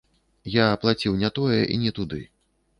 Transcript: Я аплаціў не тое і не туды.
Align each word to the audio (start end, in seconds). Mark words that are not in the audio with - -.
Я 0.53 0.65
аплаціў 0.77 1.19
не 1.21 1.31
тое 1.37 1.61
і 1.77 1.81
не 1.85 1.95
туды. 2.01 2.27